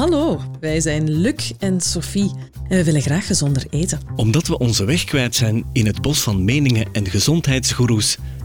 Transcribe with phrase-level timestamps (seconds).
[0.00, 2.30] Hallo, wij zijn Luc en Sophie
[2.68, 4.00] en we willen graag gezonder eten.
[4.16, 8.16] Omdat we onze weg kwijt zijn in het bos van meningen en gezondheidsgoeroes,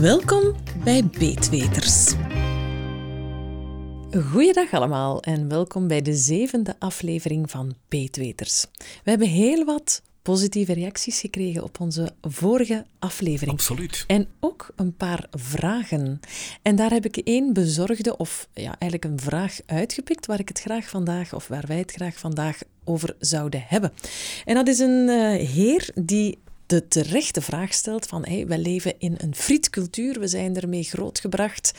[0.00, 2.14] Welkom bij Beetweters.
[4.30, 8.66] Goeiedag allemaal en welkom bij de zevende aflevering van Beetweters.
[9.04, 13.52] We hebben heel wat positieve reacties gekregen op onze vorige aflevering.
[13.52, 14.04] Absoluut.
[14.06, 16.20] En ook een paar vragen.
[16.62, 20.60] En daar heb ik één bezorgde, of ja, eigenlijk een vraag uitgepikt waar ik het
[20.60, 23.92] graag vandaag, of waar wij het graag vandaag over zouden hebben.
[24.44, 26.38] En dat is een uh, heer die
[26.74, 31.72] de terechte vraag stelt van hey, we leven in een frietcultuur, we zijn ermee grootgebracht.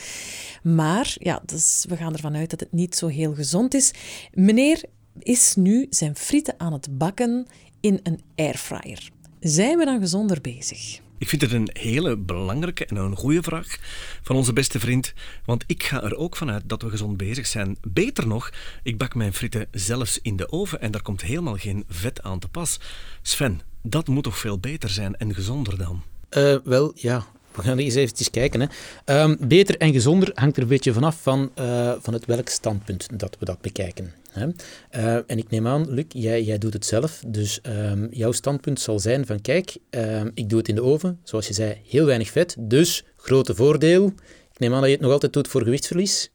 [0.63, 3.93] Maar ja, dus we gaan ervan uit dat het niet zo heel gezond is.
[4.33, 4.83] Meneer
[5.19, 7.47] is nu zijn frieten aan het bakken
[7.79, 9.09] in een airfryer.
[9.39, 10.99] Zijn we dan gezonder bezig?
[11.17, 13.77] Ik vind het een hele belangrijke en een goede vraag
[14.21, 15.13] van onze beste vriend.
[15.45, 17.77] Want ik ga er ook vanuit dat we gezond bezig zijn.
[17.81, 18.51] Beter nog,
[18.83, 22.39] ik bak mijn frieten zelfs in de oven en daar komt helemaal geen vet aan
[22.39, 22.79] te pas.
[23.21, 26.03] Sven, dat moet toch veel beter zijn en gezonder dan?
[26.37, 27.25] Uh, wel, ja.
[27.55, 28.69] We gaan eens even kijken.
[29.05, 29.21] Hè.
[29.21, 33.07] Um, beter en gezonder hangt er een beetje vanaf van, uh, van het welk standpunt
[33.19, 34.13] dat we dat bekijken.
[34.29, 34.47] Hè.
[34.47, 37.21] Uh, en ik neem aan, Luc, jij, jij doet het zelf.
[37.27, 41.19] Dus um, jouw standpunt zal zijn van, kijk, um, ik doe het in de oven.
[41.23, 42.55] Zoals je zei, heel weinig vet.
[42.59, 44.05] Dus, grote voordeel.
[44.51, 46.31] Ik neem aan dat je het nog altijd doet voor gewichtsverlies.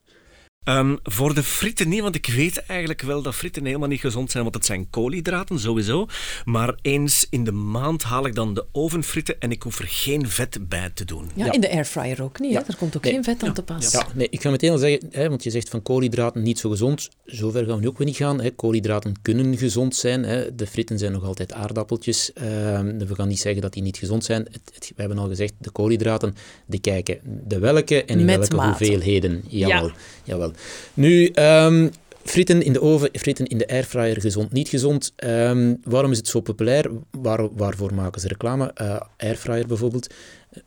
[0.69, 4.31] Um, voor de frieten niet, want ik weet eigenlijk wel dat frieten helemaal niet gezond
[4.31, 6.07] zijn, want het zijn koolhydraten sowieso.
[6.45, 10.29] Maar eens in de maand haal ik dan de ovenfrieten en ik hoef er geen
[10.29, 11.29] vet bij te doen.
[11.35, 11.51] Ja, ja.
[11.51, 12.51] in de airfryer ook niet.
[12.51, 12.63] Ja.
[12.67, 13.13] Er komt ook nee.
[13.13, 13.91] geen vet aan te pas.
[13.91, 16.69] Ja, nee, ik ga meteen al zeggen, hè, want je zegt van koolhydraten niet zo
[16.69, 17.09] gezond.
[17.25, 18.41] Zover gaan we nu ook weer niet gaan.
[18.41, 18.51] Hè.
[18.51, 20.23] Koolhydraten kunnen gezond zijn.
[20.23, 20.55] Hè.
[20.55, 22.31] De fritten zijn nog altijd aardappeltjes.
[22.33, 24.47] Uh, we gaan niet zeggen dat die niet gezond zijn.
[24.51, 26.35] Het, het, we hebben al gezegd, de koolhydraten,
[26.65, 28.67] die kijken de welke en in Met welke mate.
[28.67, 29.43] hoeveelheden.
[29.47, 29.91] Jawel,
[30.23, 30.50] ja.
[30.93, 31.91] Nu, um,
[32.23, 35.13] frieten in de oven, frieten in de airfryer, gezond, niet gezond.
[35.23, 36.91] Um, waarom is het zo populair?
[37.11, 38.71] Waar, waarvoor maken ze reclame?
[38.81, 40.13] Uh, airfryer bijvoorbeeld.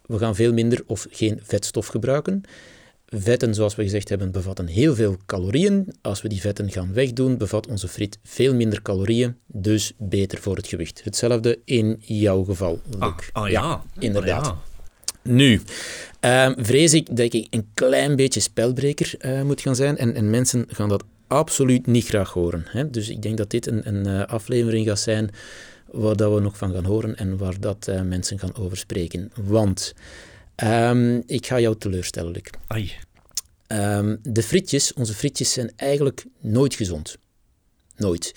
[0.02, 2.42] We gaan veel minder of geen vetstof gebruiken.
[3.06, 5.94] Vetten, zoals we gezegd hebben, bevatten heel veel calorieën.
[6.02, 10.56] Als we die vetten gaan wegdoen, bevat onze friet veel minder calorieën, dus beter voor
[10.56, 11.00] het gewicht.
[11.04, 13.00] Hetzelfde in jouw geval, Luc.
[13.00, 13.60] Ah, ah ja.
[13.60, 14.46] ja, inderdaad.
[14.46, 15.32] Ah, ja.
[15.32, 15.60] Nu,
[16.24, 20.30] uh, vrees ik dat ik een klein beetje spelbreker uh, moet gaan zijn en, en,
[20.30, 22.64] mensen gaan dat absoluut niet graag horen.
[22.68, 22.90] Hè?
[22.90, 25.30] Dus ik denk dat dit een, een uh, aflevering gaat zijn
[25.94, 29.32] waar dat we nog van gaan horen en waar dat eh, mensen gaan over spreken.
[29.34, 29.94] Want
[30.64, 32.42] um, ik ga jou teleurstellen, Luc.
[32.66, 32.92] Ai.
[33.68, 37.16] Um, de frietjes, onze frietjes, zijn eigenlijk nooit gezond.
[37.96, 38.34] Nooit.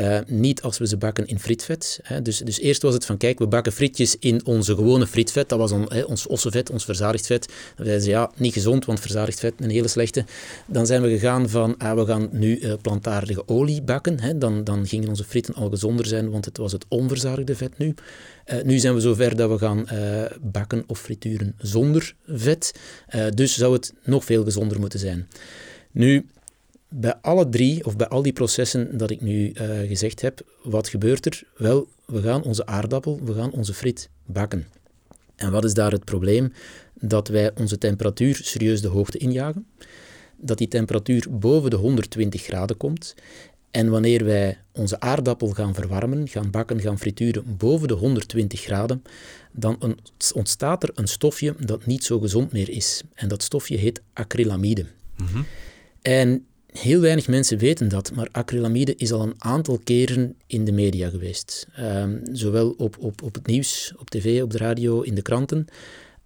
[0.00, 2.00] Uh, niet als we ze bakken in frietvet.
[2.02, 2.22] Hè.
[2.22, 5.48] Dus, dus eerst was het van, kijk, we bakken frietjes in onze gewone frietvet.
[5.48, 7.46] Dat was on, hè, ons ossenvet, ons verzadigd vet.
[7.76, 10.24] Dan zeiden ze, ja, niet gezond, want verzadigd vet, een hele slechte.
[10.66, 14.20] Dan zijn we gegaan van, ah, we gaan nu uh, plantaardige olie bakken.
[14.20, 14.38] Hè.
[14.38, 17.94] Dan, dan gingen onze frieten al gezonder zijn, want het was het onverzadigde vet nu.
[18.46, 19.86] Uh, nu zijn we zover dat we gaan
[20.40, 22.74] bakken of frituren zonder vet.
[23.34, 25.28] dus zou het nog veel gezonder moeten zijn.
[25.90, 26.26] Nu,
[26.88, 30.88] bij alle drie, of bij al die processen dat ik nu uh, gezegd heb, wat
[30.88, 31.42] gebeurt er?
[31.56, 34.66] Wel, we gaan onze aardappel, we gaan onze friet bakken.
[35.36, 36.52] En wat is daar het probleem?
[36.94, 39.66] Dat wij onze temperatuur serieus de hoogte injagen.
[40.36, 43.14] Dat die temperatuur boven de 120 graden komt.
[43.70, 49.02] En wanneer wij onze aardappel gaan verwarmen, gaan bakken, gaan frituren boven de 120 graden,
[49.52, 49.98] dan
[50.34, 53.02] ontstaat er een stofje dat niet zo gezond meer is.
[53.14, 54.86] En dat stofje heet acrylamide.
[55.16, 55.46] Mm-hmm.
[56.02, 56.46] En
[56.80, 61.08] Heel weinig mensen weten dat, maar acrylamide is al een aantal keren in de media
[61.08, 61.66] geweest.
[61.80, 65.66] Um, zowel op, op, op het nieuws, op tv, op de radio, in de kranten,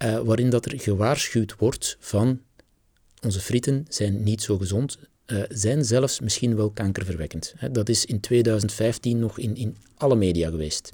[0.04, 2.40] uh, waarin dat er gewaarschuwd wordt van
[3.20, 7.54] onze frieten zijn niet zo gezond, uh, zijn zelfs misschien wel kankerverwekkend.
[7.72, 10.92] Dat is in 2015 nog in, in alle media geweest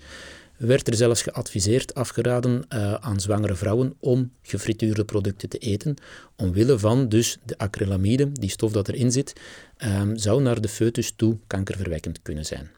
[0.58, 5.96] werd er zelfs geadviseerd, afgeraden uh, aan zwangere vrouwen om gefrituurde producten te eten,
[6.36, 9.32] omwille van dus de acrylamide, die stof dat erin zit,
[9.84, 12.70] um, zou naar de foetus toe kankerverwekkend kunnen zijn.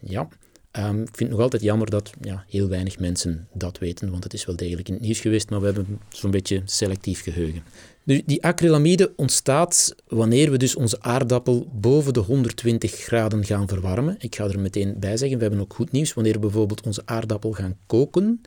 [0.00, 0.28] Ja,
[0.74, 4.24] Ehm, ik vind het nog altijd jammer dat ja, heel weinig mensen dat weten, want
[4.24, 7.62] het is wel degelijk in het nieuws geweest, maar we hebben zo'n beetje selectief geheugen.
[8.04, 14.16] Die acrylamide ontstaat wanneer we dus onze aardappel boven de 120 graden gaan verwarmen.
[14.18, 16.14] Ik ga er meteen bij zeggen, we hebben ook goed nieuws.
[16.14, 18.40] Wanneer we bijvoorbeeld onze aardappel gaan koken,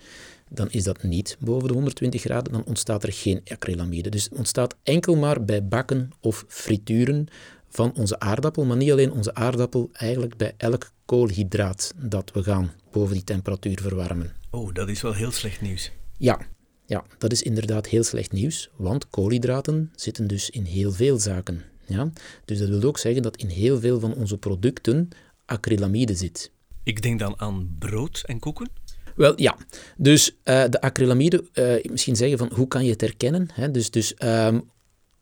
[0.49, 4.09] dan is dat niet boven de 120 graden, dan ontstaat er geen acrylamide.
[4.09, 7.27] Dus het ontstaat enkel maar bij bakken of frituren
[7.69, 12.71] van onze aardappel, maar niet alleen onze aardappel, eigenlijk bij elk koolhydraat dat we gaan
[12.91, 14.33] boven die temperatuur verwarmen.
[14.49, 15.91] Oh, dat is wel heel slecht nieuws.
[16.17, 16.39] Ja,
[16.85, 21.63] ja, dat is inderdaad heel slecht nieuws, want koolhydraten zitten dus in heel veel zaken.
[21.85, 22.09] Ja?
[22.45, 25.09] Dus dat wil ook zeggen dat in heel veel van onze producten
[25.45, 26.51] acrylamide zit.
[26.83, 28.69] Ik denk dan aan brood en koeken.
[29.15, 29.57] Wel ja,
[29.97, 33.47] dus uh, de acrylamide, uh, misschien zeggen van hoe kan je het herkennen?
[33.53, 33.71] Hè?
[33.71, 34.69] Dus, dus um,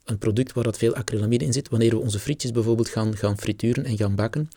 [0.05, 3.37] een product waar dat veel acrylamide in zit, wanneer we onze frietjes bijvoorbeeld gaan, gaan
[3.37, 4.49] frituren en gaan bakken,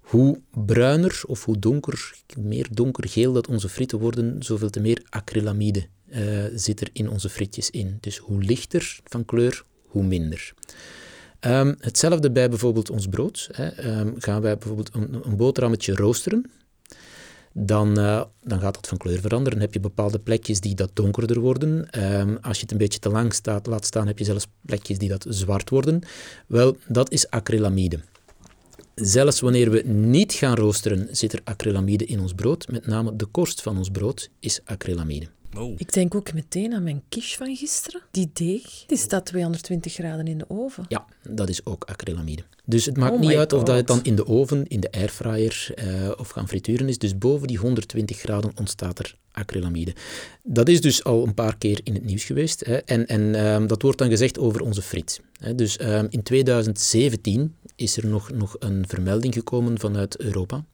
[0.00, 5.86] hoe bruiner of hoe donker, meer donkergeel dat onze frieten worden, zoveel te meer acrylamide
[6.08, 7.98] uh, zit er in onze frietjes in.
[8.00, 10.52] Dus hoe lichter van kleur, hoe minder.
[11.40, 13.48] Um, hetzelfde bij bijvoorbeeld ons brood.
[13.52, 13.98] Hè.
[14.00, 16.50] Um, gaan wij bijvoorbeeld een, een boterhammetje roosteren,
[17.52, 19.52] dan, uh, dan gaat dat van kleur veranderen.
[19.52, 22.02] Dan heb je bepaalde plekjes die dat donkerder worden.
[22.20, 24.98] Um, als je het een beetje te lang staat, laat staan, heb je zelfs plekjes
[24.98, 26.02] die dat zwart worden.
[26.46, 28.00] Wel, dat is acrylamide.
[28.94, 32.68] Zelfs wanneer we niet gaan roosteren, zit er acrylamide in ons brood.
[32.68, 35.26] Met name de korst van ons brood is acrylamide.
[35.56, 35.74] Oh.
[35.76, 38.02] Ik denk ook meteen aan mijn quiche van gisteren.
[38.10, 40.84] Die deeg, die staat 220 graden in de oven.
[40.88, 42.42] Ja, dat is ook acrylamide.
[42.64, 44.92] Dus het maakt oh niet uit of dat het dan in de oven, in de
[44.92, 46.98] airfryer uh, of gaan frituren is.
[46.98, 49.94] Dus boven die 120 graden ontstaat er acrylamide.
[50.42, 52.66] Dat is dus al een paar keer in het nieuws geweest.
[52.66, 52.76] Hè.
[52.76, 55.20] En, en um, dat wordt dan gezegd over onze friet.
[55.38, 55.54] Hè.
[55.54, 60.64] Dus um, in 2017 is er nog, nog een vermelding gekomen vanuit Europa.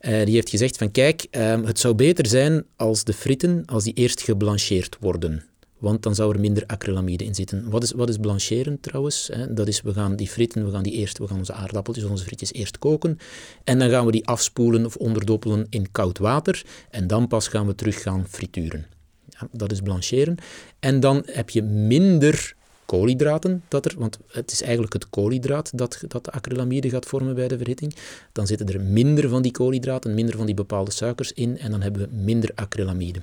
[0.00, 3.84] Uh, die heeft gezegd van kijk, uh, het zou beter zijn als de fritten als
[3.84, 5.44] die eerst geblancheerd worden.
[5.78, 7.70] Want dan zou er minder acrylamide in zitten.
[7.70, 9.30] Wat is, wat is blancheren trouwens?
[9.50, 12.24] Dat is, we gaan die fritten, we gaan die eerst, we gaan onze aardappeltjes, onze
[12.24, 13.18] frietjes eerst koken.
[13.64, 16.62] En dan gaan we die afspoelen of onderdoppelen in koud water.
[16.90, 18.86] En dan pas gaan we terug gaan frituren.
[19.28, 20.36] Ja, dat is blancheren.
[20.80, 22.54] En dan heb je minder
[22.90, 27.34] koolhydraten dat er, want het is eigenlijk het koolhydraat dat, dat de acrylamide gaat vormen
[27.34, 27.94] bij de verhitting.
[28.32, 31.82] Dan zitten er minder van die koolhydraten, minder van die bepaalde suikers in en dan
[31.82, 33.20] hebben we minder acrylamide.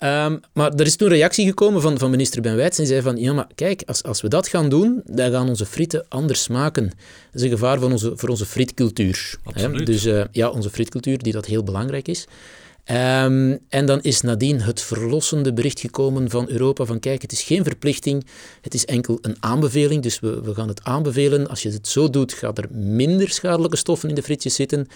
[0.00, 3.02] Um, maar er is toen een reactie gekomen van, van minister Ben Wijts en zei
[3.02, 6.42] van, ja maar kijk, als, als we dat gaan doen, dan gaan onze frieten anders
[6.42, 6.84] smaken.
[6.84, 6.94] Dat
[7.40, 9.36] is een gevaar van onze, voor onze frietcultuur.
[9.44, 9.86] Absoluut.
[9.86, 12.26] Dus uh, ja, onze frietcultuur, die dat heel belangrijk is.
[12.90, 17.42] Um, en dan is nadien het verlossende bericht gekomen van Europa van kijk, het is
[17.42, 18.26] geen verplichting,
[18.60, 21.48] het is enkel een aanbeveling, dus we, we gaan het aanbevelen.
[21.48, 24.86] Als je het zo doet, gaat er minder schadelijke stoffen in de frietjes zitten.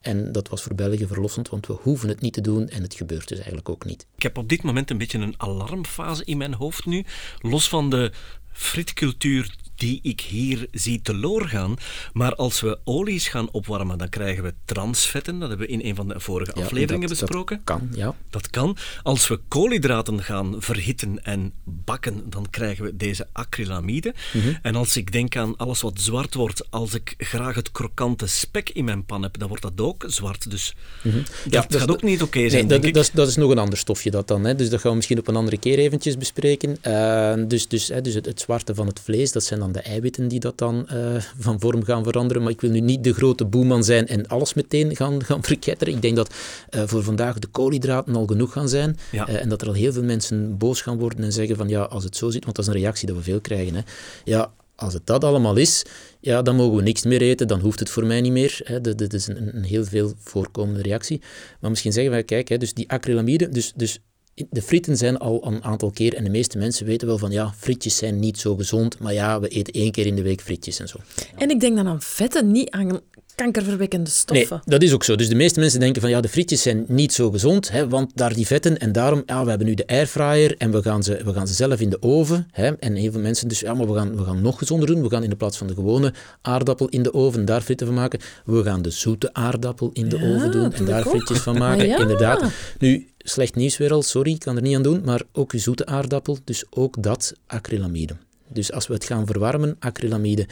[0.00, 2.94] En dat was voor België verlossend, want we hoeven het niet te doen en het
[2.94, 4.06] gebeurt dus eigenlijk ook niet.
[4.16, 7.04] Ik heb op dit moment een beetje een alarmfase in mijn hoofd nu.
[7.38, 8.12] Los van de
[8.52, 11.76] frietcultuur die ik hier zie teloor gaan.
[12.12, 15.38] Maar als we olies gaan opwarmen, dan krijgen we transvetten.
[15.38, 17.56] Dat hebben we in een van de vorige ja, afleveringen dat, besproken.
[17.56, 18.14] Dat kan, ja.
[18.30, 18.76] Dat kan.
[19.02, 24.14] Als we koolhydraten gaan verhitten en bakken, dan krijgen we deze acrylamide.
[24.32, 24.58] Mm -hmm.
[24.62, 28.70] En als ik denk aan alles wat zwart wordt, als ik graag het krokante spek
[28.70, 30.50] in mijn pan heb, dan wordt dat ook zwart.
[30.50, 31.22] Dus mm -hmm.
[31.50, 33.50] ja, dat, gaat ook niet oké okay zijn, nee, dat, dat, is, dat is nog
[33.50, 34.44] een ander stofje dat dan.
[34.44, 34.54] Hè.
[34.54, 36.76] Dus dat gaan we misschien op een andere keer eventjes bespreken.
[36.86, 39.80] Uh, dus dus, hè, dus het, het zwarte van het vlees, dat zijn dan de
[39.80, 42.42] eiwitten die dat dan uh, van vorm gaan veranderen.
[42.42, 45.94] Maar ik wil nu niet de grote boeman zijn en alles meteen gaan, gaan verketteren.
[45.94, 46.34] Ik denk dat
[46.70, 48.98] uh, voor vandaag de koolhydraten al genoeg gaan zijn.
[49.12, 49.28] Ja.
[49.28, 51.82] Uh, en dat er al heel veel mensen boos gaan worden en zeggen van ja,
[51.82, 53.74] als het zo zit, want dat is een reactie dat we veel krijgen.
[53.74, 53.80] Hè.
[54.24, 55.84] Ja, als het dat allemaal is,
[56.20, 58.60] ja, dan mogen we niks meer eten, dan hoeft het voor mij niet meer.
[58.64, 58.80] Hè.
[58.80, 61.20] Dat, dat is een, een, heel veel voorkomende reactie.
[61.60, 64.00] Maar misschien zeggen wij, kijk, hè, dus die acrylamide, dus, dus
[64.34, 67.54] de frieten zijn al een aantal keer, en de meeste mensen weten wel van ja,
[67.58, 70.80] frietjes zijn niet zo gezond, maar ja, we eten één keer in de week frietjes
[70.80, 70.98] en zo.
[71.36, 73.00] En ik denk dan aan vetten, niet aan
[73.34, 74.48] kankerverwekkende stoffen.
[74.50, 75.16] Nee, dat is ook zo.
[75.16, 78.10] Dus de meeste mensen denken van ja, de frietjes zijn niet zo gezond, hè, want
[78.14, 81.20] daar die vetten en daarom, ja, we hebben nu de airfryer en we gaan ze,
[81.24, 82.48] we gaan ze zelf in de oven.
[82.50, 85.02] Hè, en heel veel mensen dus, ja, maar we gaan, we gaan nog gezonder doen.
[85.02, 87.94] We gaan in de plaats van de gewone aardappel in de oven, daar frieten van
[87.94, 88.20] maken.
[88.44, 91.86] We gaan de zoete aardappel in de ja, oven doen en daar frietjes van maken.
[91.86, 91.98] Ja.
[91.98, 92.42] Inderdaad.
[92.78, 95.58] Nu, slecht nieuws weer al, sorry, ik kan er niet aan doen, maar ook uw
[95.58, 98.16] zoete aardappel, dus ook dat acrylamide.
[98.48, 100.46] Dus als we het gaan verwarmen, acrylamide.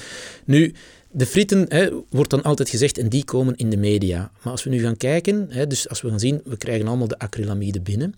[0.45, 0.75] Nu,
[1.11, 4.31] de frieten, hè, wordt dan altijd gezegd, en die komen in de media.
[4.43, 7.09] Maar als we nu gaan kijken, hè, dus als we gaan zien, we krijgen allemaal
[7.09, 8.15] de acrylamide binnen.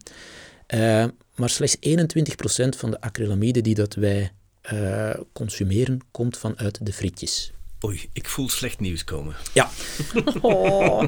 [0.75, 1.04] Uh,
[1.35, 4.33] maar slechts 21% van de acrylamide die dat wij
[4.73, 7.52] uh, consumeren, komt vanuit de frietjes.
[7.84, 9.37] Oei, ik voel slecht nieuws komen.
[9.52, 9.70] Ja.
[10.40, 11.02] Oh,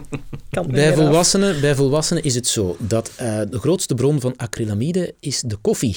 [0.66, 5.40] Bij volwassenen, bij volwassenen is het zo dat eh, de grootste bron van acrylamide is
[5.40, 5.96] de koffie.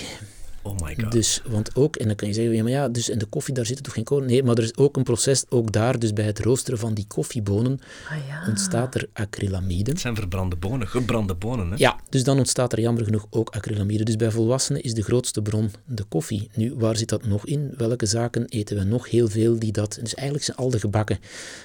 [0.66, 1.12] Oh my god.
[1.12, 3.54] Dus, want ook, en dan kan je zeggen, ja, maar ja, dus in de koffie
[3.54, 4.28] daar zitten toch geen kolen?
[4.28, 7.06] Nee, maar er is ook een proces, ook daar, dus bij het roosteren van die
[7.08, 7.80] koffiebonen,
[8.10, 8.48] Ah, ja.
[8.48, 9.92] ontstaat er acrylamide.
[9.92, 11.70] Het zijn verbrande bonen, gebrande bonen.
[11.70, 11.76] Hè?
[11.78, 14.04] Ja, dus dan ontstaat er jammer genoeg ook acrylamide.
[14.04, 16.50] Dus bij volwassenen is de grootste bron de koffie.
[16.56, 17.74] Nu, waar zit dat nog in?
[17.78, 19.98] Welke zaken eten we nog heel veel die dat...
[20.02, 21.20] Dus eigenlijk zijn al de gebakken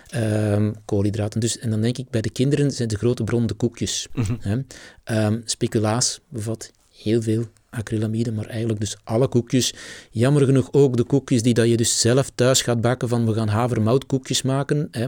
[0.08, 1.40] ehm, koolhydraten.
[1.40, 4.06] Dus, en dan denk ik, bij de kinderen zijn de grote bron de koekjes.
[4.40, 4.58] Hè?
[5.04, 6.70] Ehm, speculaas bevat
[7.02, 9.74] heel veel acrylamide, maar eigenlijk dus alle koekjes.
[10.10, 13.34] Jammer genoeg ook de koekjes die dat je dus zelf thuis gaat bakken van we
[13.34, 14.88] gaan havermoutkoekjes maken.
[14.90, 15.06] Hè?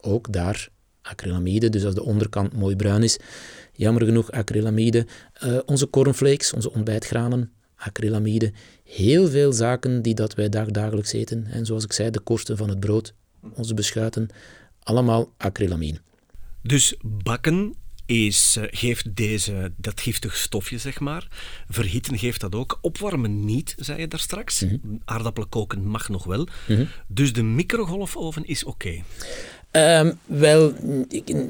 [0.00, 0.68] Ook daar
[1.02, 3.18] acrylamide, dus als de onderkant mooi bruin is.
[3.72, 5.06] Jammer genoeg acrylamide.
[5.32, 8.52] Eh, onze cornflakes, onze ontbijtgranen, acrylamide.
[8.84, 11.46] Heel veel zaken die dat wij dagdagelijks eten.
[11.46, 13.14] En zoals ik zei, de korsten van het brood,
[13.54, 14.28] onze beschuiten,
[14.82, 15.98] allemaal acrylamine.
[16.62, 17.74] Dus bakken
[18.10, 21.28] is, eh, geeft deze, dat giftig stofje, zeg maar.
[21.68, 22.78] Verhitten geeft dat ook.
[22.80, 24.64] Opwarmen niet, zei je daar straks.
[25.04, 26.48] Aardappelen koken mag nog wel.
[27.06, 29.02] Dus de microgolfoven is oké.
[29.70, 30.72] Ehm, wel,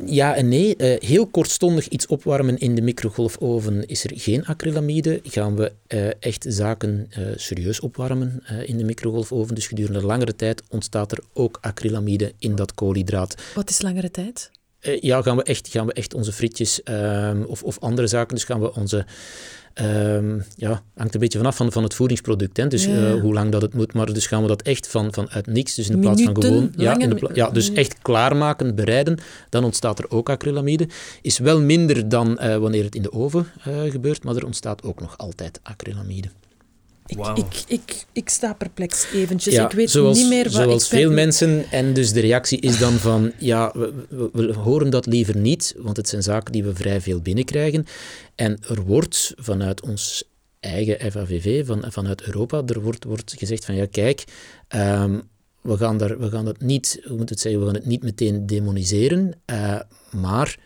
[0.07, 0.77] ja en nee.
[0.77, 5.21] Eh, heel kortstondig iets opwarmen in de microgolfoven is er geen acrylamide.
[5.25, 10.37] Gaan we eh, echt zaken eh, serieus opwarmen eh, in de microgolfoven, dus gedurende langere
[10.37, 13.35] tijd ontstaat er ook acrylamide in dat koolhydraat.
[13.55, 14.51] Wat is langere tijd?
[14.81, 18.35] Eh, ja, gaan we echt, gaan we echt onze frietjes ehm, of, of andere zaken,
[18.35, 19.05] dus gaan we onze...
[19.75, 22.67] ehm, ja, hangt een beetje vanaf van, van het voedingsproduct, hè?
[22.67, 23.93] dus Ja, eh, hoe lang dat het moet.
[23.93, 26.73] Maar dus gaan we dat echt van, van uit niks, dus in plaats van gewoon...
[26.77, 29.19] Ja, in de pla- ja, dus echt klaarmaken, bereiden,
[29.49, 30.89] dan ontstaat er ook acrylamide.
[31.23, 33.47] Is wel minder dan eh, wanneer het in de oven
[33.89, 36.29] gebeurt, maar er ontstaat ook nog altijd acrylamide.
[37.11, 39.55] Ik, ik, ik, ik sta perplex eventjes.
[39.55, 41.65] Ja, ik weet zoals, niet meer wat Zoals ik ben- veel mensen.
[41.71, 45.75] En dus de reactie is dan van, ja, we, we- we horen dat liever niet,
[45.79, 47.87] want het zijn zaken die we vrij veel binnenkrijgen.
[48.35, 50.25] En er wordt vanuit ons
[50.61, 54.25] eigen FAVV, van, vanuit Europa, er wordt, wordt gezegd van, ja, kijk,
[54.69, 55.21] ehm,
[55.61, 58.03] we, gaan daar, we gaan dat niet, hoe moet het zeggen, we gaan het niet
[58.03, 60.57] meteen demoniseren, eh, maar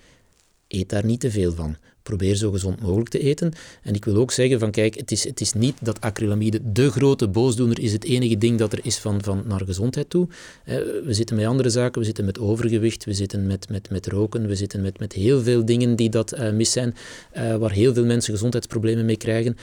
[0.69, 1.77] eet daar niet te veel van.
[2.05, 3.53] Probeer zo gezond mogelijk te eten.
[3.83, 6.91] En ik wil ook zeggen van kijk, het is, het is niet dat acrylamide de
[6.91, 10.29] grote boosdoener is, het enige ding dat er is van, van naar gezondheid toe.
[10.65, 14.07] Eh, we zitten met andere zaken, we zitten met overgewicht, we zitten met, met, met
[14.07, 16.95] roken, we zitten met, met heel veel dingen die dat eh, mis zijn,
[17.33, 19.57] eh, waar heel veel mensen gezondheidsproblemen mee krijgen.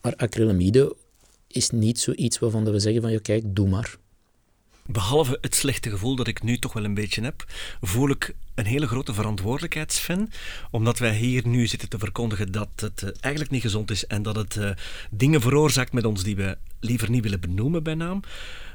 [0.00, 0.96] Maar acrylamide
[1.46, 3.98] is niet zoiets waarvan we zeggen van ja kijk, doe maar.
[4.90, 7.44] Behalve het slechte gevoel dat ik nu toch wel een beetje heb,
[7.80, 10.30] voel ik een hele grote verantwoordelijkheid, Sven.
[10.70, 14.22] Omdat wij hier nu zitten te verkondigen dat het eh, eigenlijk niet gezond is en
[14.22, 14.70] dat het eh,
[15.10, 18.20] dingen veroorzaakt met ons die we liever niet willen benoemen bij naam.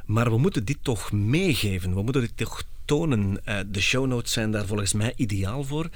[0.05, 1.93] Maar we moeten dit toch meegeven.
[1.93, 3.39] We moeten dit toch tonen.
[3.43, 5.89] Eh, de show notes zijn daar volgens mij ideaal voor.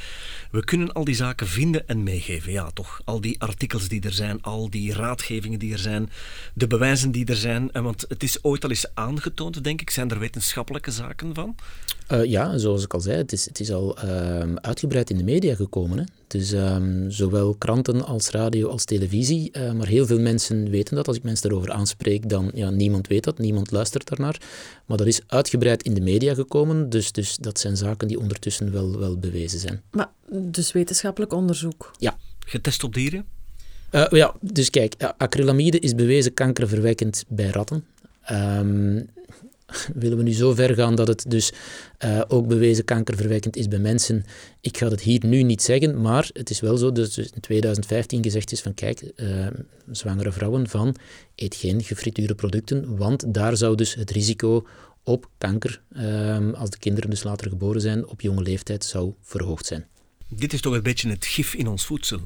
[0.51, 2.51] We kunnen al die zaken vinden en meegeven.
[2.51, 3.01] Ja, toch.
[3.05, 6.09] Al die artikels die er zijn, al die raadgevingen die er zijn,
[6.53, 7.71] de bewijzen die er zijn.
[7.71, 9.89] Eh, Want het is ooit al eens aangetoond, denk ik.
[9.89, 11.55] Zijn er wetenschappelijke zaken van?
[12.07, 15.23] Eh, ja, zoals ik al zei, het is, het is al ehm, uitgebreid in de
[15.23, 15.97] media gekomen.
[15.97, 16.03] Hè?
[16.27, 16.55] Dus
[17.07, 19.51] zowel kranten als radio als televisie.
[19.77, 21.07] maar heel veel mensen weten dat.
[21.07, 24.41] Als ik mensen daarover aanspreek, dan ja, niemand weet dat, niemand luistert daarnaar.
[24.85, 26.82] Maar dat is uitgebreid in de media gekomen.
[26.89, 29.81] Dus, dus dat zijn zaken die ondertussen wel, wel bewezen zijn.
[29.91, 31.91] Maar, dus wetenschappelijk onderzoek.
[31.97, 32.17] Ja.
[32.45, 33.25] Getest op dieren?
[33.89, 37.85] Eh, ja, dus kijk, eh, acrylamide is bewezen kankerverwekkend bij ratten.
[38.21, 39.01] Ehm,
[40.01, 41.51] willen we nu zo ver gaan dat het dus
[41.97, 44.23] eh, ook bewezen kankerverwekkend is bij mensen?
[44.61, 47.41] Ik ga het hier nu niet zeggen, maar het is wel zo dat dus in
[47.41, 49.47] 2015 gezegd is van kijk, eh,
[49.91, 50.95] zwangere vrouwen van
[51.35, 54.65] eet geen gefrituurde producten, want daar zou dus het risico
[55.03, 59.65] op kanker, ehm, als de kinderen dus later geboren zijn, op jonge leeftijd zou verhoogd
[59.65, 59.87] zijn.
[60.27, 62.19] Dit is toch een beetje het gif in ons voedsel.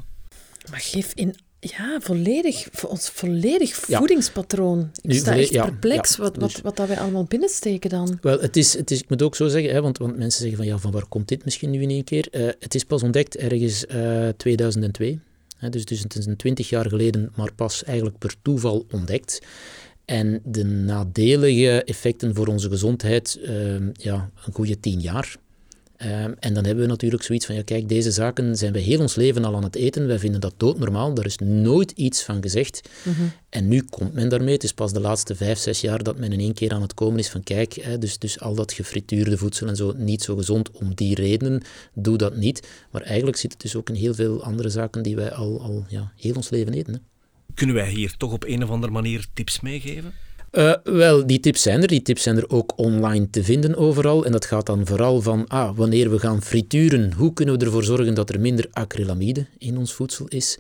[0.70, 1.36] Maar geef in...
[1.60, 3.98] Ja, volledig, voor ons volledig Ja.
[3.98, 4.90] voedingspatroon.
[4.94, 8.18] Ik Nu, sta echt ja, perplex ja, wat, wat, wat dat wij allemaal binnensteken dan.
[8.22, 10.58] Wel, het is, het is, ik moet ook zo zeggen, hè, want, want mensen zeggen
[10.58, 12.28] van ja, van waar komt dit misschien nu in één keer?
[12.32, 15.20] Eh, het is pas ontdekt ergens eh 2002.
[15.58, 19.40] Hè, dus, dus het is een twintig jaar geleden, maar pas eigenlijk per toeval ontdekt.
[20.08, 25.38] En de nadelige effecten voor onze gezondheid, ehm, ja, een goede tien jaar.
[25.98, 29.00] Ehm, en dan hebben we natuurlijk zoiets van, ja kijk, deze zaken zijn we heel
[29.00, 30.08] ons leven al aan het eten.
[30.08, 32.90] Wij vinden dat doodnormaal, daar is nooit iets van gezegd.
[33.50, 34.54] En nu komt men daarmee.
[34.54, 36.94] Het is pas de laatste vijf, zes jaar dat men in één keer aan het
[36.94, 40.36] komen is van, kijk, hè, dus, dus al dat gefrituurde voedsel en zo, niet zo
[40.36, 41.62] gezond om die redenen,
[41.94, 42.68] doe dat niet.
[42.92, 45.86] Maar eigenlijk zit het dus ook in heel veel andere zaken die wij al, al
[45.90, 46.94] ja, heel ons leven eten.
[46.94, 47.00] Hè.
[47.58, 50.14] Kunnen wij hier toch op een of andere manier tips meegeven?
[50.52, 51.88] Uh, wel, die tips zijn er.
[51.88, 54.26] Die tips zijn er ook online te vinden overal.
[54.26, 57.84] En dat gaat dan vooral van, ah, wanneer we gaan frituren, hoe kunnen we ervoor
[57.84, 60.58] zorgen dat er minder acrylamide in ons voedsel is?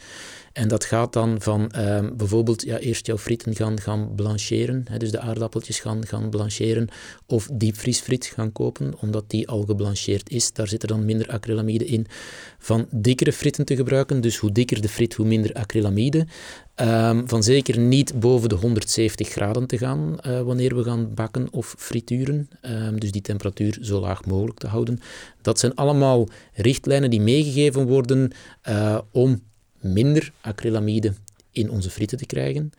[0.58, 4.98] En dat gaat dan van uh, bijvoorbeeld ja, eerst jouw frieten gaan, gaan blancheren, hè,
[4.98, 6.88] dus de aardappeltjes gaan, gaan blancheren,
[7.26, 10.54] of diepvriesfriet gaan kopen, omdat die al geblancheerd is.
[10.54, 12.08] Daar zit er dan minder acrylamide in.
[12.60, 16.28] Van dikkere fritten te gebruiken, dus hoe dikker de frit, hoe minder acrylamide.
[16.76, 21.48] Um, van zeker niet boven de 170 graden te gaan uh, wanneer we gaan bakken
[21.52, 22.50] of frituren.
[22.62, 25.00] Um, dus die temperatuur zo laag mogelijk te houden.
[25.42, 28.32] Dat zijn allemaal richtlijnen die meegegeven worden
[28.70, 29.42] uh, om
[29.80, 31.14] minder acrylamide
[31.52, 32.72] in onze frieten te krijgen.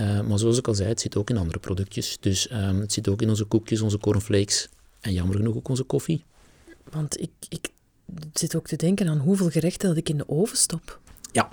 [0.00, 2.16] Uh, maar zoals ik al zei, het zit ook in andere productjes.
[2.20, 4.68] Dus um, het zit ook in onze koekjes, onze cornflakes
[5.00, 6.24] en jammer genoeg ook onze koffie.
[6.90, 7.68] Want ik, ik
[8.32, 11.00] zit ook te denken aan hoeveel gerechten dat ik in de oven stop.
[11.32, 11.48] Ja.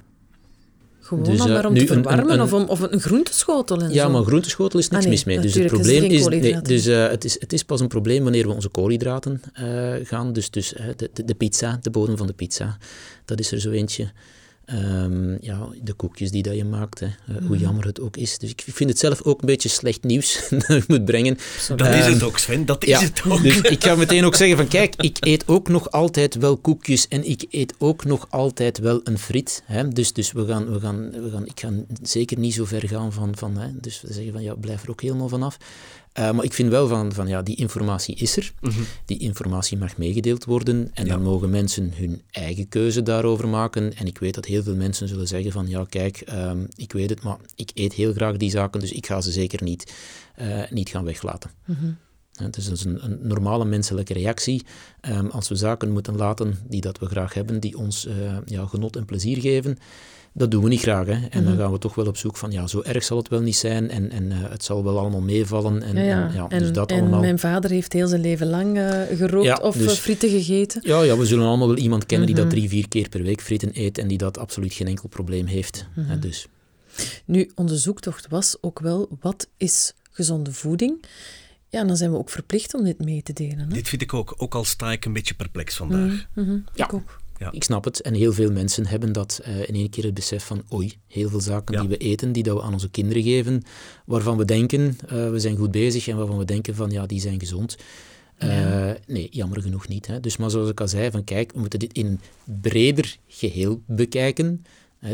[1.00, 3.94] Gewoon dus, uh, maar om te verwarmen een, een, of, om, of een groenteschotel en
[3.94, 4.10] Ja, zo.
[4.10, 5.40] maar een groenteschotel is niks ah, nee, mis mee.
[5.40, 8.48] Dus het probleem is, nee, dus, uh, het, is, het is pas een probleem wanneer
[8.48, 10.34] we onze koolhydraten uh, gaan.
[10.34, 12.78] Dus, dus de, de, de pizza, de bodem van de pizza,
[13.26, 14.12] dat is er zo eentje.
[14.66, 17.06] Um, ja, de koekjes die dat je maakt, hè.
[17.06, 17.48] Uh, mm.
[17.48, 18.38] hoe jammer het ook is.
[18.38, 21.38] Dus ik vind het zelf ook een beetje slecht nieuws dat ik moet brengen.
[21.68, 23.42] Dat um, is het ook, Sven, dat ja, is het ook.
[23.42, 27.08] Dus ik ga meteen ook zeggen van, kijk, ik eet ook nog altijd wel koekjes
[27.08, 29.64] en ik eet ook nog altijd wel een friet.
[29.66, 29.88] Hè.
[29.88, 31.70] Dus, dus we gaan, we gaan, we gaan, ik ga
[32.02, 33.68] zeker niet zo ver gaan van, van hè.
[33.74, 35.58] dus we zeggen van, ja, blijf er ook helemaal vanaf.
[36.20, 38.54] Uh, maar ik vind wel van, van ja, die informatie is er.
[38.62, 38.86] Mm -hmm.
[39.06, 41.14] Die informatie mag meegedeeld worden en ja.
[41.14, 43.96] dan mogen mensen hun eigen keuze daarover maken.
[43.96, 47.10] En ik weet dat heel veel mensen zullen zeggen van ja, kijk, um, ik weet
[47.10, 49.94] het, maar ik eet heel graag die zaken, dus ik ga ze zeker niet,
[50.42, 51.52] uh, niet gaan weglaten.
[51.66, 51.98] Mm -hmm.
[52.34, 54.66] Het is dus een, een, normale menselijke reactie.
[55.10, 58.14] Um, als we zaken moeten laten die dat we graag hebben, die ons uh,
[58.46, 59.78] ja, genot en plezier geven,
[60.34, 61.06] dat doen we niet graag.
[61.06, 61.28] Hè?
[61.30, 63.42] En dan gaan we toch wel op zoek van, ja, zo erg zal het wel
[63.42, 65.84] niet zijn en, en uh, het zal wel allemaal meevallen.
[65.84, 66.28] En, ja, ja.
[66.28, 67.20] en, ja, en, dus dat en allemaal...
[67.20, 70.82] mijn vader heeft heel zijn leven lang uh, gerookt of dus- frieten gegeten.
[70.86, 72.54] Ja, ja, we zullen allemaal wel iemand kennen die dat Mhm.
[72.54, 75.86] drie, vier keer per week frieten eet en die dat absoluut geen enkel probleem heeft.
[75.96, 76.10] Mhm.
[76.10, 76.48] Hè, dus.
[77.26, 81.06] Nu, onze zoektocht was ook wel, wat is gezonde voeding?
[81.74, 83.60] Ja, dan zijn we ook verplicht om dit mee te delen.
[83.60, 83.68] Hè?
[83.68, 86.28] Dit vind ik ook, ook al sta ik een beetje perplex vandaag.
[86.36, 86.86] Mhm, Ja.
[86.86, 87.22] Ik ook.
[87.38, 87.52] Ja.
[87.52, 88.02] Ik snap het.
[88.02, 91.30] En heel veel mensen hebben dat eh, in één keer het besef van oei, heel
[91.30, 91.80] veel zaken Ja.
[91.82, 93.64] die we eten, die dat we aan onze kinderen geven,
[94.06, 97.20] waarvan we denken, eh, we zijn goed bezig en waarvan we denken van ja, die
[97.22, 97.78] zijn gezond.
[98.38, 100.08] Eh, nee, jammer genoeg niet.
[100.08, 100.20] Hè.
[100.20, 102.20] Dus maar zoals ik al zei, van kijk, we moeten dit in een
[102.62, 104.66] breder geheel bekijken.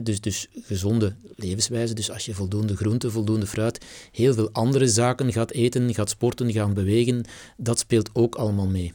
[0.03, 1.93] Dus, dus gezonde levenswijze.
[1.93, 6.51] Dus als je voldoende groente, voldoende fruit, heel veel andere zaken gaat eten, gaat sporten,
[6.51, 7.25] gaan bewegen,
[7.57, 8.93] dat speelt ook allemaal mee.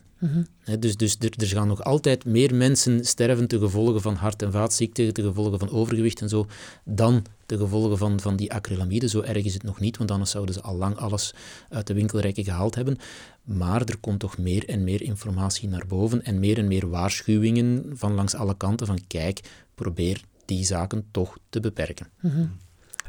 [0.61, 4.43] Hè, dus dus er, er gaan nog altijd meer mensen sterven te gevolgen van hart-
[4.43, 6.47] en vaatziekten, te gevolgen van overgewicht en zo,
[6.85, 9.09] dan de gevolgen van, van die acrylamide.
[9.09, 11.35] Zo erg is het nog niet, want anders zouden ze al lang alles
[11.69, 12.99] uit de winkelrekken gehaald hebben.
[13.43, 17.85] Maar er komt toch meer en meer informatie naar boven en meer en meer waarschuwingen
[17.93, 19.41] van langs alle kanten van kijk,
[19.75, 22.07] probeer die zaken toch te beperken.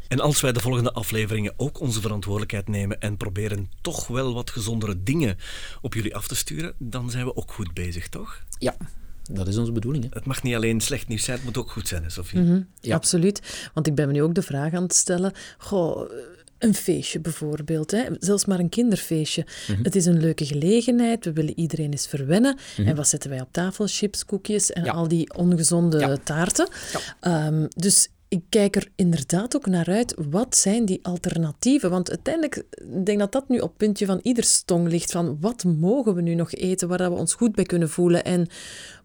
[0.07, 4.49] En als wij de volgende afleveringen ook onze verantwoordelijkheid nemen en proberen toch wel wat
[4.49, 5.37] gezondere dingen
[5.81, 8.43] op jullie af te sturen, dan zijn we ook goed bezig, toch?
[8.59, 8.75] Ja,
[9.23, 10.03] dat is onze bedoeling.
[10.03, 10.09] Hè?
[10.13, 12.39] Het mag niet alleen slecht nieuws zijn, het moet ook goed zijn, hè, Sophie?
[12.39, 12.95] Mhm, Ja.
[12.95, 13.69] Absoluut.
[13.73, 15.33] Want ik ben me nu ook de vraag aan het stellen.
[15.57, 16.09] Goh,
[16.59, 18.03] een feestje bijvoorbeeld, hè?
[18.19, 19.45] zelfs maar een kinderfeestje.
[19.67, 19.83] Mhm.
[19.83, 22.57] Het is een leuke gelegenheid, we willen iedereen eens verwennen.
[22.77, 23.85] En wat zetten wij op tafel?
[23.87, 24.91] Chips, koekjes en Mhm.
[24.91, 24.97] Ja.
[24.97, 26.17] al die ongezonde Ja.
[26.23, 26.67] taarten.
[26.93, 26.99] Ja.
[27.19, 31.89] Ehm, dus ik kijk er inderdaad ook naar uit, wat zijn die alternatieven?
[31.89, 32.55] Want uiteindelijk
[32.95, 36.15] ik denk dat dat nu op het puntje van ieder stong ligt, van wat mogen
[36.15, 38.47] we nu nog eten, waar we ons goed bij kunnen voelen en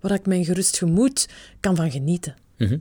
[0.01, 1.29] waar ik mijn gerust gemoed
[1.61, 2.35] kan van genieten.
[2.59, 2.79] Mhm.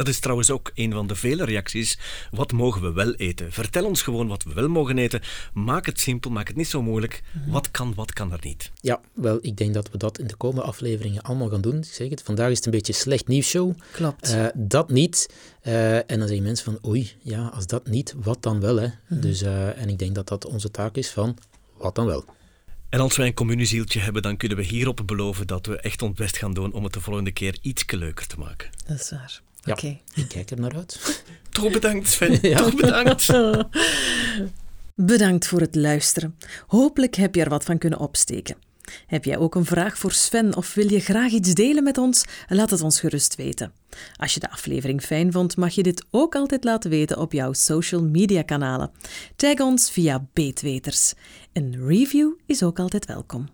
[0.00, 1.98] Dat is trouwens ook een van de vele reacties.
[2.30, 3.52] Wat mogen we wel eten?
[3.52, 5.20] Vertel ons gewoon wat we wel mogen eten.
[5.52, 7.22] Maak het simpel, maak het niet zo moeilijk.
[7.46, 8.70] Wat kan, wat kan er niet?
[8.80, 11.76] Ja, wel, ik denk dat we dat in de komende afleveringen allemaal gaan doen.
[11.76, 13.72] Ik zeg het, vandaag is het een beetje een slecht nieuwsshow.
[13.92, 14.34] Klopt.
[14.34, 15.28] Eh, dat niet.
[15.62, 18.76] Eh, en dan zeggen mensen van, oei, ja, als dat niet, wat dan wel?
[18.76, 18.88] Hè?
[19.08, 21.36] dus, eh, en ik denk dat dat onze taak is van,
[21.76, 22.24] wat dan wel?
[22.88, 26.16] En als wij een communiezieltje hebben, dan kunnen we hierop beloven dat we echt ons
[26.16, 28.70] best gaan doen om het de volgende keer iets leuker te maken.
[28.86, 29.40] Dat is waar.
[29.62, 29.72] Ja.
[29.72, 29.98] Oké.
[30.14, 31.22] Ik kijk er naar uit.
[31.50, 32.38] Toch bedankt, Sven.
[32.48, 32.56] Ja.
[32.56, 33.26] Toch bedankt.
[34.94, 36.36] Bedankt voor het luisteren.
[36.66, 38.56] Hopelijk heb je er wat van kunnen opsteken.
[39.06, 42.24] Heb jij ook een vraag voor Sven of wil je graag iets delen met ons?
[42.48, 43.72] Laat het ons gerust weten.
[44.16, 47.52] Als je de aflevering fijn vond, mag je dit ook altijd laten weten op jouw
[47.52, 48.90] social media kanalen.
[49.36, 51.12] Tag ons via Beetweters.
[51.52, 53.48] Een review is ook altijd welkom.